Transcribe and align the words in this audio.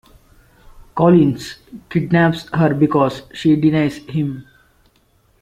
"Collins" 0.95 1.59
kidnaps 1.87 2.49
her 2.55 2.73
because 2.73 3.21
she 3.35 3.55
denies 3.55 3.97
him. 3.97 4.47